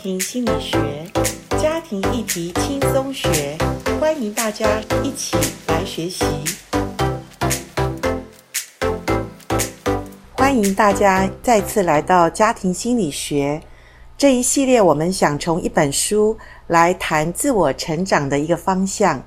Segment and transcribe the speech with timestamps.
[0.00, 0.78] 庭心理学，
[1.60, 3.58] 家庭议题轻松学，
[3.98, 5.36] 欢迎大家一起
[5.66, 6.24] 来学习。
[10.36, 13.60] 欢迎大家再次来到家庭心理学
[14.16, 16.38] 这一系列，我们想从一本书
[16.68, 19.20] 来谈自我成长的一个方向。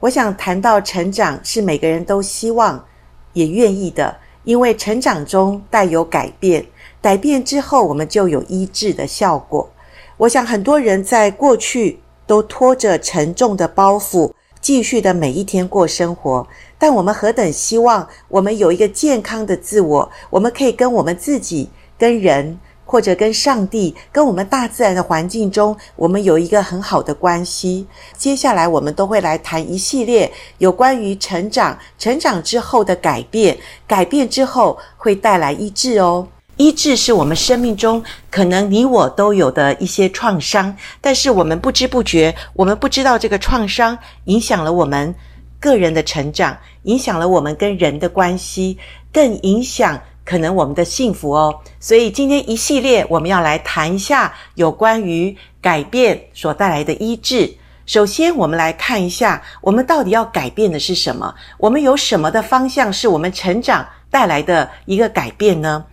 [0.00, 2.84] 我想谈到成长，是每个人都希望
[3.32, 4.14] 也愿意的，
[4.44, 6.66] 因为成长中带有改变。
[7.00, 9.70] 改变之后，我们就有医治的效果。
[10.16, 16.46] 我想很多人在过去都拖着沉重的包袱，继续的每一天过生活。
[16.78, 27.86] 但我们何等希望我们有一个健康的自我，我们可以跟我们自己、跟人，或者跟上帝、跟我们大自然的环境中，我们有一个很好的关系。
[28.16, 36.28] 接下来我们都会来谈一系列有关于成长、成长之后的改变，改变之后会带来医治哦。
[36.56, 45.14] 医治是我们生命中可能你我都有的一些创伤，但是我们不知不觉，我们不知道这个创伤影响了我们
[45.58, 48.78] 个人的成长，影响了我们跟人的关系，
[49.12, 51.58] 更影响可能我们的幸福哦。
[51.80, 57.52] 所以今天一系列我们要来谈一下有关于改变所带来的医治。
[57.86, 61.34] 首先，我们来看一下我们到底要改变的是什么？
[61.58, 65.84] 我们有什么的方向是我们成长带来的一个改变呢？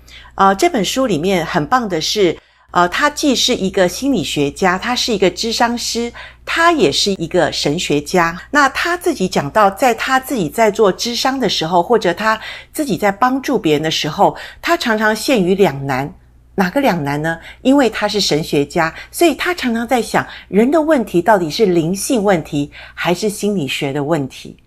[0.42, 2.36] 呃，这本书里面很棒的是，
[2.72, 6.12] 呃，他既是一个心理学家，他是一个智商师，
[6.44, 8.36] 他也是一个神学家。
[8.50, 12.42] 那他自己讲到，在他自己在做智商的时候，或者他
[12.74, 16.12] 自己在帮助别人的时候，他常常陷于两难。
[16.56, 17.38] 哪个两难呢？
[17.62, 24.58] 因为他是神学家，所以他常常在想，人的问题到底是灵性问题，还是心理学的问题？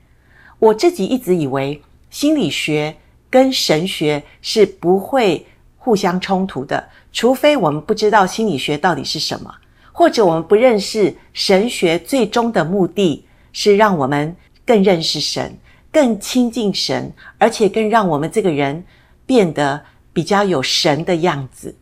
[0.60, 2.94] 我自己一直以为，心理学
[3.28, 5.44] 跟神学是不会。
[5.84, 6.82] 互相冲突的，
[7.12, 9.54] 除非我们不知道心理学到底是什么，
[9.92, 15.54] 或者我们不认识神学最终的目的是让我们更认识神、
[15.92, 18.82] 更亲近神，而且更让我们这个人
[19.26, 19.78] 变得
[20.14, 21.76] 比较有神的样子。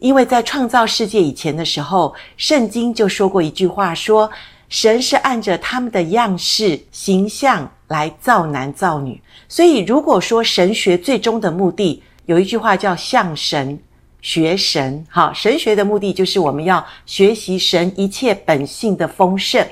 [0.00, 4.28] 因为在创造世界以前的时候，圣经就说过一句话说，
[4.68, 9.22] 神是按着他们的样式、形象来造男造女。
[9.48, 13.78] 所以，如果说神学最终的目的，有一句话叫“向神
[14.22, 19.66] 学神”，好，神学的目的就是我们要学习神一切本性的丰盛。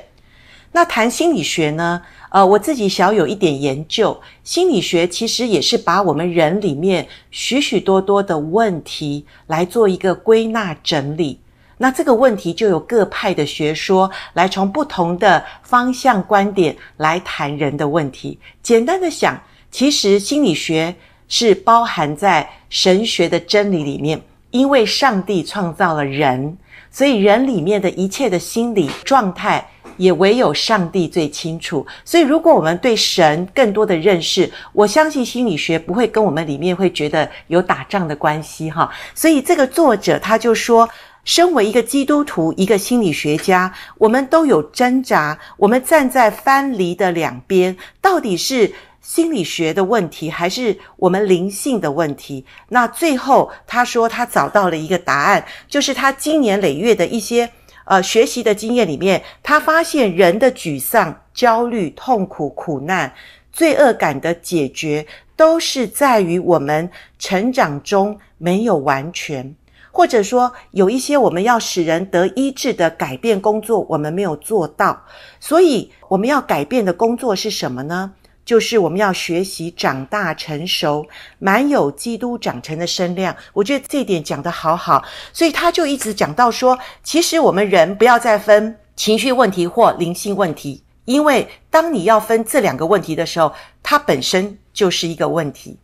[0.73, 2.03] 那谈心理学呢？
[2.31, 11.39] 呃，我自己小有一点研究，心理学其实也是把我们人里面许许多多的问题来做一个归纳整理。
[11.79, 18.39] 那这个问题就有各派的学说来从不同的方向观点来谈人的问题。
[18.63, 19.39] 简单的想，
[19.71, 20.95] 其实心理学。
[21.35, 24.21] 是包含在神学的真理里面，
[24.51, 26.59] 因为上帝创造了人，
[26.91, 29.67] 所以人里面的一切的心理状态
[29.97, 31.87] 也唯有上帝最清楚。
[32.05, 38.93] 所以，如果我们对神更多的认识，我相信心理学不会跟我们里面会觉得有打仗的关系哈。
[39.15, 40.87] 所以，这个作者他就说，
[41.25, 48.71] 身为一个基督徒，一个心理学家，我们都有挣扎，我们站在藩篱的两边，到底是。
[49.03, 52.47] 心理学的问题还是我们灵性的问题？
[52.69, 57.51] 那最后他说他找到了一个答案，就是他经年累月的一些
[57.85, 63.13] 呃学习的经验里面，他发现人的沮丧、焦虑、痛苦、苦难、
[63.53, 65.05] 罪恶感的解决，
[65.35, 69.57] 都是在于我们成长中没有完全，
[69.91, 75.03] 或者说有一些我们要使人得医治的改变工作，我们没有做到。
[75.41, 78.13] 所以我们要改变的工作是什么呢？
[78.45, 81.07] 就是我们要学习长大成熟，
[81.39, 83.35] 满有基督长成的身量。
[83.53, 95.79] 我觉得这一点讲得好好，所以他就一直讲到说，其实我们人不要再分情绪问题或灵性问题，因为当你要分这两个问题的时候，它本身就是一个问题。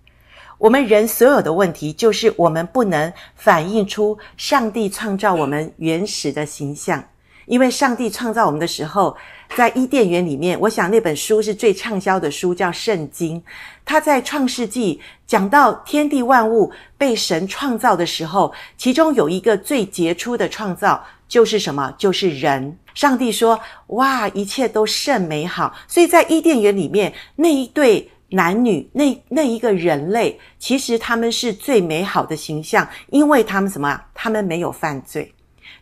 [0.59, 7.05] 我们人所有的问题，就是我们不能反映出上帝创造我们原始的形象。
[7.49, 9.17] 因为上帝创造我们的时候，
[9.57, 13.41] 在伊甸园里面，我想那本书是最畅销的书，叫《圣经》。
[13.85, 21.93] 他在创世纪讲到天地万物被神创造的时候，其中有一个最杰出的创造，就是什么？
[21.97, 22.77] 就是人。
[22.95, 23.59] 上帝说
[23.89, 33.99] ：“哇，一切都甚美好。”所以在伊甸园里面，那一对男女，那那一个人类，其实他们是最美好的形象，因为他们什么？
[34.13, 35.33] 他们没有犯罪。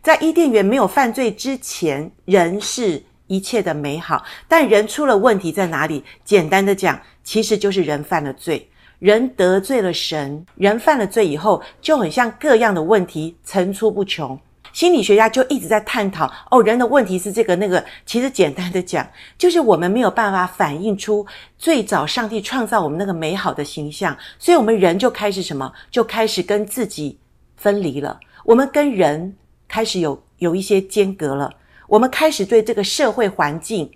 [0.06, 4.24] 在伊甸园没有犯罪之前，人是一切的美好。
[4.46, 6.04] 但人出了问题在哪里？
[6.24, 8.70] 简单的讲，其实就是人犯了罪，
[9.00, 10.46] 人得罪了神。
[10.54, 14.38] 人犯了罪以后，就很像各样的问题层出不穷。
[14.72, 17.84] 心理学家就一直在探讨哦，人的问题是这个那个。
[18.04, 19.04] 其实简单的讲，
[19.36, 21.26] 就是我们没有办法反映出
[21.58, 27.18] 最早上帝创造我们那个美好的形象，所以我们人就开始什么，就开始跟自己
[27.56, 28.20] 分离了。
[28.44, 29.34] 我们跟人
[29.68, 31.52] 开始有有一些间隔了，
[31.88, 33.90] 我们开始对这个社会环境，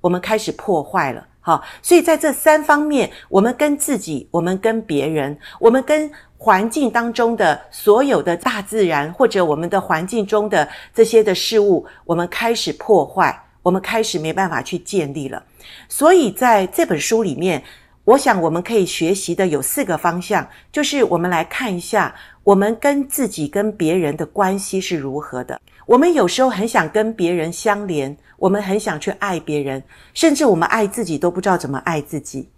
[0.00, 1.26] 我们开始破坏了。
[1.40, 15.40] 好，所以在这三方面，我们跟自己，我们跟别人，我们跟环境当中的所有的大自然，或者我们的环境中的这些的事物，我们开始破坏，我们开始没办法去建立了。
[15.88, 17.62] 所以在这本书里面，
[18.06, 22.14] 我想我们可以学习的有四个方向，就是我们来看一下，
[22.44, 25.60] 我们跟自己跟别人的关系是如何的。
[25.86, 28.16] 我们有时候很想跟别人相连。
[28.38, 29.82] 我们很想去爱别人，
[30.12, 32.50] 甚至我们爱自己都不知道怎么爱自己，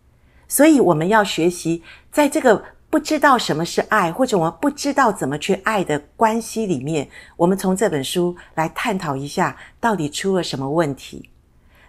[0.48, 2.60] 所以我们要学习，在这个
[2.90, 11.30] 不知道什么是爱，或者我们不知道怎么去爱的关系里面，我们从这本书来探讨一下，到底出了什么问题。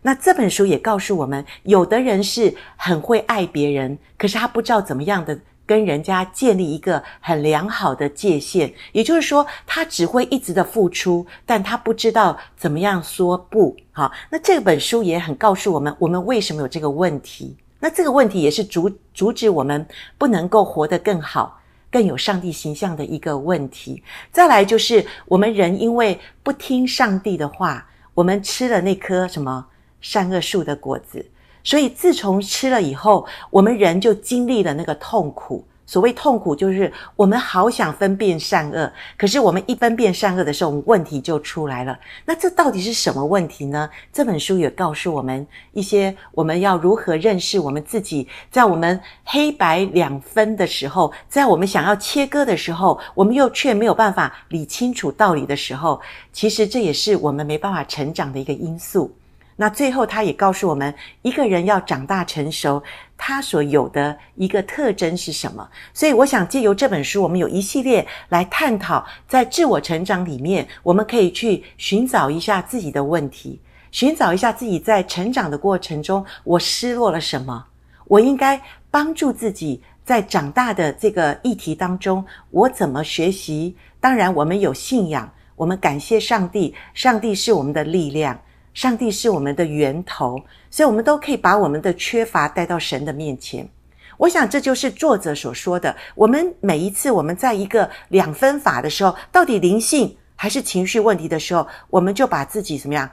[0.01, 5.39] 那这本书也告诉我们，有的人是很会爱别人，可是他不知道怎么样的。
[5.69, 13.77] 跟人家建立一个很良好的界限，也就是说，他只会一直的付出，但他不知道怎么样说不。
[13.91, 17.55] 好，那这本书也很告诉我们，我们为什么有这个问题。
[17.79, 19.87] 那这个问题也是阻阻止我们
[20.17, 21.61] 不能够活得更好、
[21.91, 24.01] 更有上帝形象的一个问题。
[24.31, 29.67] 再来就是，我们人因为不听上帝的话，我们吃了那颗什么
[30.01, 31.25] 善恶树的果子。
[31.63, 35.65] 所以，自从吃了以后，我们人就经历了那个痛苦。
[35.85, 41.99] 所谓痛苦，就是我们好想分辨善恶，可是我们一分辨善恶的时候，问题就出来了。
[42.25, 43.89] 那这到底是什么问题呢？
[44.13, 48.27] 这本书也告诉我们一些我们要如何认识我们自己。
[48.51, 55.99] 在我们黑白两分的时候，在我们想要切割的时候，我们又却没有办法理清楚道理的时候，
[56.31, 59.11] 其实这也是我们没办法成长的一个因素。
[59.61, 62.81] 那最后，他也告诉我们，一个人要长大成熟，
[63.17, 65.69] 他所有的一个特征是什么？
[65.93, 73.59] 所以，我想借由这本书，我们有一系列来探讨，在自我成长里面，我们可以去寻找一下自己的问题，
[73.91, 77.65] 寻找一下自己在成长的过程中，我失落了什么？
[78.05, 83.75] 我应该帮助自己在长大的这个议题当中，我怎么学习？
[83.99, 88.39] 当然，我们有信仰，我们感谢上帝，上帝是我们的力量。
[88.79, 90.41] 上帝是我们的源头，
[90.71, 93.67] 所以我们都可以把我们的缺乏带到神的面前。
[94.15, 103.09] 我想这就是作者所说的：我们每一次我们在一个两分法的时候，到底灵性还是情绪问题的时候，我们就把自己怎么样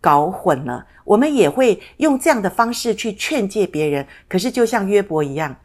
[0.00, 0.86] 搞混了。
[1.02, 4.06] 我们也会用这样的方式去劝诫别人。
[4.28, 5.56] 可是就像约伯一样，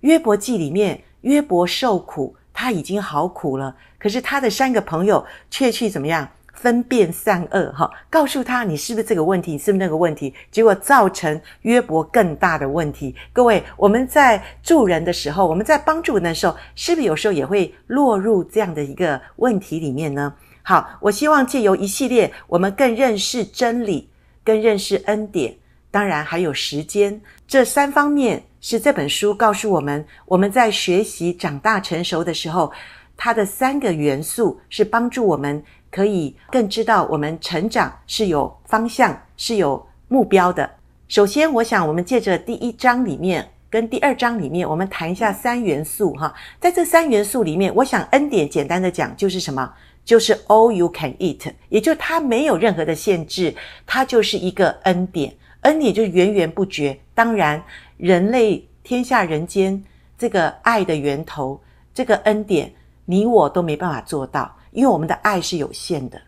[0.00, 6.28] 约伯记里面，约伯受苦，他已经好苦了，可是他的三个朋友却去怎么样？
[6.66, 13.14] 分辨善恶，哈，告诉他你是不是这个问题，是不是那个问题，结果造成约伯更大的问题。
[13.32, 20.34] 各位，我们在助人的时候，我们在帮助人的时候，是不是有时候也会落入这样的一个问题里面呢？
[20.64, 24.08] 好，我希望借由一系列，我们更认识真理，
[24.44, 25.54] 更认识恩典，
[25.92, 32.72] 当然还有时间，这三方面是这本书告诉我们，我们在学习长大成熟的时候，
[33.16, 35.62] 它的三个元素是帮助我们。
[35.96, 40.68] 可以更知道我们成长是有方向、是有目标的。
[41.08, 46.34] 首先，我想我们借着第一章里面跟第二章里面，我们谈一下三元素哈。
[46.60, 49.72] 在这三元素里面，我想恩典简单的讲就是什么？
[50.04, 53.54] 就是 all you can eat，也就它没有任何的限制，
[53.86, 55.34] 它就是一个恩典。
[55.62, 57.00] 恩典就是源源不绝。
[57.14, 57.64] 当然，
[57.96, 59.82] 人类天下人间
[60.18, 61.58] 这个爱的源头，
[61.94, 62.70] 这个恩典，
[63.06, 64.54] 你我都没办法做到。
[64.76, 66.20] 因为我们的爱是有限的，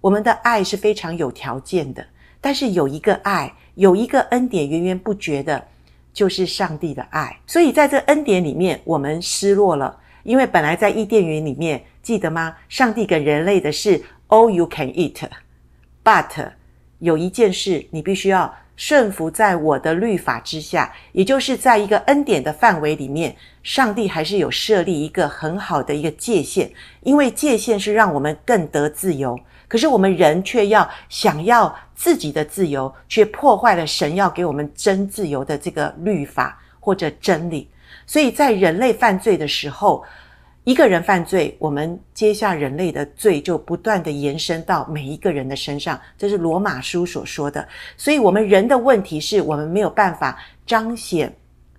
[0.00, 2.06] 我们的爱是非常有条件的，
[2.40, 5.66] 但是有一个爱，有一个恩典源源不绝的，
[6.12, 7.36] 就是上帝的爱。
[7.48, 12.54] 所以在这恩典里面，我们失落了，因为本来在伊甸园里面，记得吗？
[12.68, 16.52] 上帝给人类的是 all you can eat，but
[17.00, 18.54] 有一件事你必须要。
[18.76, 26.70] 顺服在我的律法之下，也就是在一个恩典的范围里面，上帝还是有设立一个很好的一个界限，
[27.02, 29.38] 因为界限是让我们更得自由。
[29.66, 37.68] 可是我们人却要想要自己的自由，却破坏了神要给我们真自由的这个律法或者真理。
[38.06, 40.04] 所以在人类犯罪的时候，
[40.66, 47.64] 一个人犯罪，我们接下人类的罪就不断地延伸到每一个人的身上，这是罗马书所说的。
[47.96, 51.32] 所以，我们人的问题是我们没有办法彰显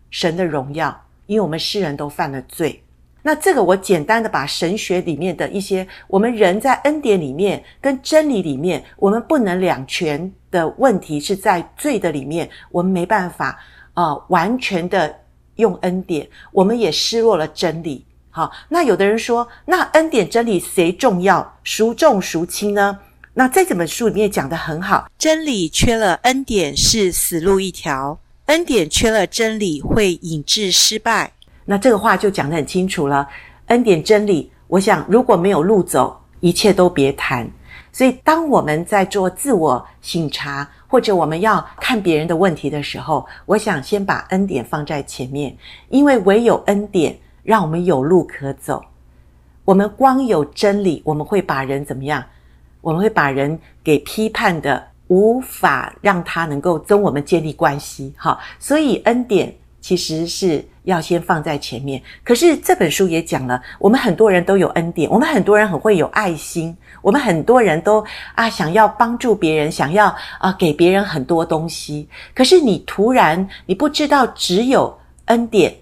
[0.10, 2.82] 神的荣耀，因为我们世人都犯了罪。
[3.22, 13.60] 那这个我简单的把神学里面的一些，我们人在恩典里面跟真理里面，我们不能两全的问题是在罪的里面，我们没办法
[13.96, 15.14] 啊、完全的
[15.58, 18.07] 用恩典，我们也失落了真理。
[18.38, 21.56] 好，那有的人说，那恩典真理谁重要？
[21.64, 23.00] 孰重孰轻呢？
[23.34, 31.32] 那在这本书里面讲得很好，真理缺了恩典是死路一条，恩典缺了真理会引致失败。
[31.66, 33.28] 那这个话就讲得很清楚了。
[33.70, 37.50] 恩典真理，我想如果没有路走，一切都别谈。
[37.92, 45.58] 所以当我们在做自我省察，或者我们要看别人的问题的时候，我想先把恩典放在前面，
[45.90, 47.18] 因为唯有恩典。
[47.48, 48.84] 让我们有路可走。
[49.64, 52.22] 我们光有真理，我们会把人怎么样？
[52.82, 58.14] 我们会把人给批判的，无法让他能够跟我们建立关系。
[58.18, 62.04] 哈，所以恩典其实是要先放在前面。
[62.22, 72.10] 可是这本书也讲了，我们很多人都有恩典，我们很多人很会有爱心，我们很多人都啊想要帮助别人，想要啊给别人很多东西。
[72.36, 75.74] 可是你突然你不知道，只有恩典。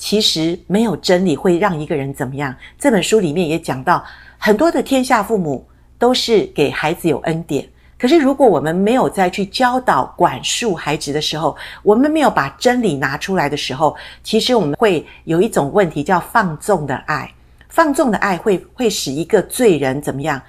[0.00, 2.56] 其实没有真理会让一个人怎么样？
[2.78, 4.02] 这本书里面也讲到，
[4.38, 17.30] 很多的天下父母都是给孩子有恩典，可是如果我们没有再去教导、管束孩子的时候，我们没有把真理拿出来的时候，其实我们会有一种问题叫放纵的爱。
[17.68, 20.40] 放纵的爱会会使一个罪人怎么样？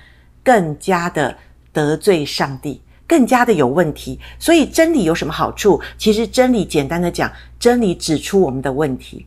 [0.41, 1.37] 更加的
[1.73, 4.17] 得罪上帝，更加的有问题。
[4.39, 5.81] 所以真理有什么好处？
[5.97, 7.29] 其实真理简单的讲，
[7.59, 9.25] 真理指出我们的问题。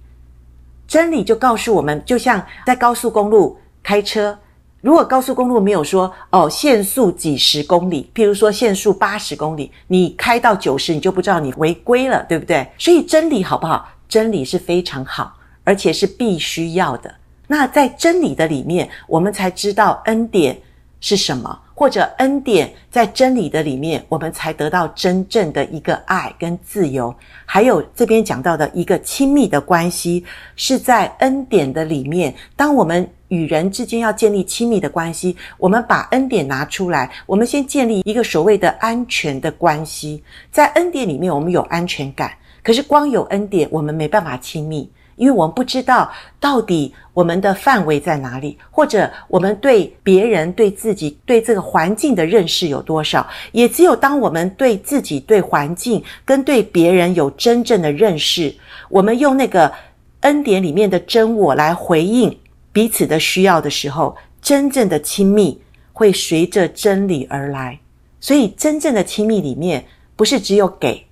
[0.86, 4.38] 真理就告诉我们，就像在高速公路开车，
[4.80, 12.66] 如果高速公路没有说哦限速几十公里，譬如说限速八十公里，你开到九十，你就不知道你违规了，对不对？
[12.78, 13.88] 所以真理好不好？
[14.08, 15.32] 真理是非常好，
[15.64, 17.12] 而且是必须要的。
[17.46, 20.56] 那在真理的里面，我们才知道恩典
[21.00, 21.60] 是什么。
[21.74, 27.14] 或者恩典在真理的里面，我们才得到真正的一个爱跟自由。
[27.44, 32.32] 还有这边讲到的一个亲密的关系，是在恩典的里面。
[32.54, 40.22] 当我们与人之间要建立亲密的关系，我们把恩典拿出来，我们先建立一个所谓的安全的关系。
[40.52, 42.30] 在恩典里面，我们有安全感。
[42.62, 44.88] 可是光有恩典，我们没办法亲密。
[45.16, 53.26] 因为我们不知道到底我们的范围在哪里，或者我们对别人、对自己、对这个环境的认识有多少。
[53.52, 58.54] 也只有当我们对自己、对环境跟对别人有真正的认识，
[58.88, 59.72] 我们用那个
[60.20, 62.36] 恩典里面的真我来回应
[62.72, 65.60] 彼此的需要的时候，真正的亲密
[65.92, 67.78] 会随着真理而来。
[68.20, 69.84] 所以，真正的亲密里面
[70.16, 71.06] 不是只有给。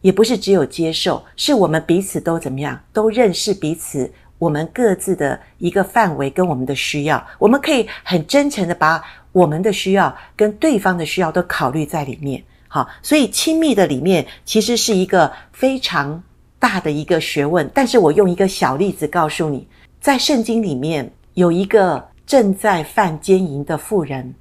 [0.00, 9.02] 也不是只有接受，是我们彼此都怎么样，都认识彼此，我们各自的一个范围跟我们的需要，我们可以很真诚的把
[9.32, 12.42] 我们的需要跟对方的需要都考虑在里面。
[12.66, 16.22] 好，所以亲密的里面其实是一个非常
[16.58, 17.68] 大的一个学问。
[17.74, 19.66] 但是我用一个小例子告诉你，
[20.00, 24.34] 在圣经里面有一个正在犯奸淫的妇人，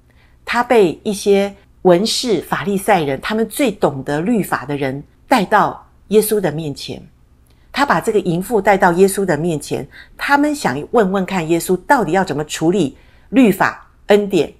[0.46, 5.04] 她被一些文士、法利赛人，他们最懂得律法的人。
[5.30, 7.00] 带到耶稣的面前，
[7.72, 12.98] 他把这个淫妇带到耶稣的面前，他们想问问看耶稣到底要怎么处理
[13.30, 14.52] 律法恩典。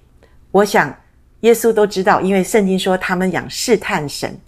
[0.52, 0.96] 我想
[1.40, 4.38] 耶稣都知道，因为圣经说他们想试探神。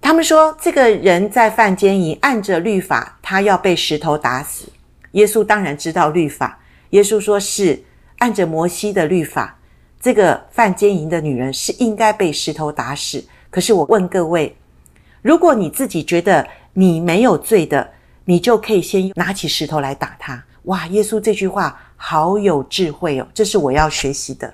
[0.00, 4.72] 他们说这个人在犯奸淫，按着律法，他要被石头打死。
[5.12, 6.58] 耶稣当然知道律法，
[6.90, 7.84] 耶稣说是
[8.16, 9.58] 按着摩西的律法，
[10.00, 13.22] 这个犯奸淫的女人是应该被石头打死。
[13.50, 14.56] 可是我问各位。
[15.22, 17.90] 如果你自己觉得你没有罪的，
[18.24, 20.44] 你就可以先拿起石头来打他。
[20.64, 24.52] 哇，耶稣这句话好有智慧哦，这是我要学习的。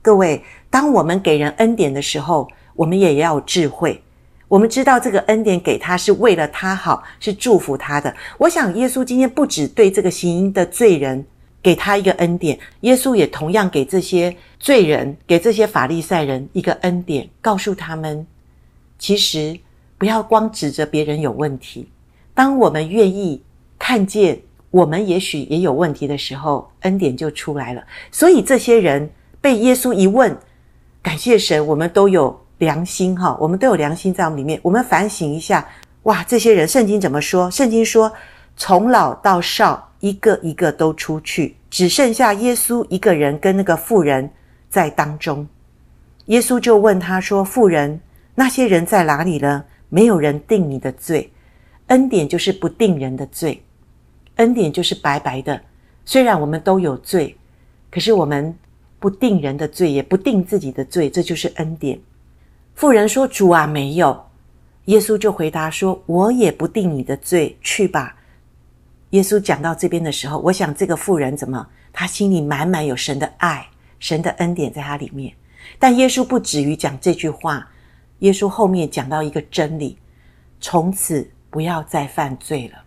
[0.00, 4.00] 各位，当我们给人恩典的时候，我们也要智慧。
[4.48, 8.14] 我们知道这个恩典给他是为了他好，是祝福他的。
[8.38, 11.26] 我想，耶稣今天不止对这个行淫的罪人
[11.60, 18.26] 给他一个恩典，耶稣也同样给这些罪人，给这些法利赛人一个恩典，告诉他们，
[18.98, 19.58] 其实。
[19.98, 21.88] 不要光指着别人有问题。
[22.34, 23.42] 当我们愿意
[23.78, 24.38] 看见
[24.70, 27.82] 我们也许也有问题的时候，恩典就出来了。
[28.10, 29.08] 所以这些人
[29.40, 30.36] 被耶稣一问，
[31.02, 34.60] 感谢神，我们都有良心哈，我们都有良心在我们里面。
[34.62, 35.66] 我们反省一下，
[36.02, 37.50] 哇，这些人圣经怎么说？
[37.50, 38.12] 圣经说，
[38.56, 44.28] 从老到少，一个一个都出去，只剩下耶稣一个人跟那个妇人
[44.68, 45.46] 在当中。
[46.26, 48.00] 耶稣就问他说：“妇人，
[48.34, 51.30] 那些人在哪里呢？”没有人定你的罪，
[51.86, 53.62] 恩典就是不定人的罪，
[54.36, 55.60] 恩典就是白白的，
[56.04, 57.36] 虽然我们都有罪，
[57.90, 58.54] 可是我们
[58.98, 61.98] 不定人的罪，也不定自己的罪，这就是恩典。
[62.74, 64.26] 妇人说：“主啊，没有。”
[64.86, 68.16] 耶稣就回答说：“我也不定你的罪，去吧。”
[69.10, 71.66] 耶稣讲到这边的时候，我想这个妇人怎么？
[71.92, 73.66] 她心里满满有神的爱、
[73.98, 75.32] 神的恩典在她里面。
[75.78, 77.66] 但耶稣不止于讲这句话，
[78.20, 79.98] 耶稣后面讲到一个真理：
[80.60, 82.82] 从此不要再犯罪了。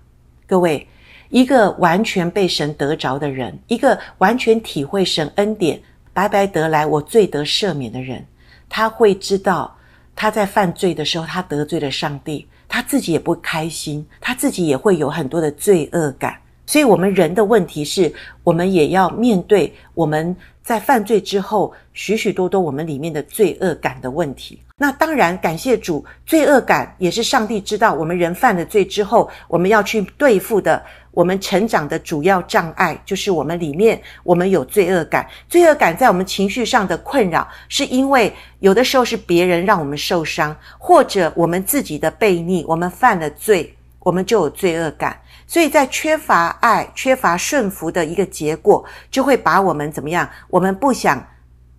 [0.48, 0.88] 各位，
[1.30, 5.80] 一个完全被神得着的人，一个完全体会神恩典、
[6.14, 8.26] 白白得来我罪得赦免的人，
[8.68, 9.76] 他会知道。
[10.16, 16.38] 他在犯罪的时候，他得罪了上帝，他自己也不开心，他自己也会有很多的罪恶感。
[16.70, 24.62] 所以，我们人的问题是，我们也要面对我们在犯罪之后许许多多我们里面的罪恶感的问题。
[24.78, 30.80] 那当然，感谢主，罪恶感也是上帝知道我们人犯了罪之后，我们要去对付的。
[31.12, 35.28] 我们成长的主要障碍，就是我们里面我们有罪恶感。
[35.50, 45.22] 罪恶感在我们情绪上的困扰，是因为有的时候是别人让我们受伤，或者我们自己的悖逆，我们犯了罪，我们就有罪恶感。
[45.48, 50.30] 所以在缺乏爱、缺乏顺服的一个结果，就会把我们怎么样？
[50.50, 51.26] 我们不想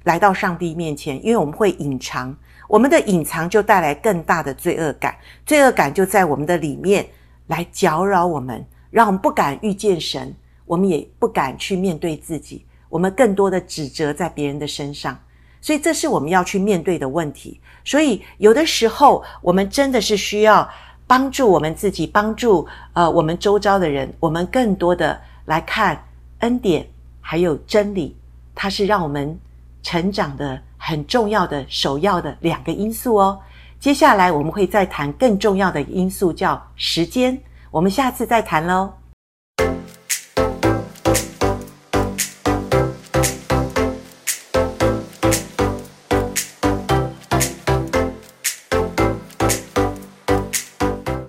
[0.05, 2.37] 来到上帝面前，因为我们会隐藏，
[2.69, 5.15] 我们的隐藏就带来更大的罪恶感，
[5.47, 7.07] 罪恶感就在我们的里面
[7.47, 8.67] 来搅扰我们。
[8.91, 10.35] 让我们不敢遇见神，
[10.67, 15.17] 我们也不敢去面对自己，我们更多的指责在别人的身上，
[15.61, 17.61] 所以这是我们要去面对的问题。
[17.85, 20.69] 所以有的时候，我们真的是需要
[21.11, 26.00] 帮助我们自己，帮助呃我们周遭的人，我们更多的来看
[26.38, 26.87] 恩典
[27.21, 28.17] 还有真理，
[28.55, 29.37] 它是让我们
[29.83, 33.40] 成长的很重要的首要的两个因素哦。
[33.81, 37.37] 接下来我们会再谈更重要的因素，叫时间。
[37.73, 39.00] 我们下次再谈喽。